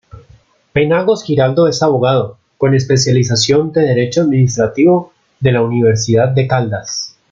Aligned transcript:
Penagos 0.73 1.23
Giraldo 1.23 1.67
es 1.67 1.83
abogado, 1.83 2.39
con 2.57 2.73
especialización 2.73 3.67
en 3.75 3.85
Derecho 3.85 4.21
Administrativo 4.21 5.13
de 5.39 5.51
la 5.51 5.61
Universidad 5.61 6.29
de 6.29 6.47
Caldas. 6.47 7.15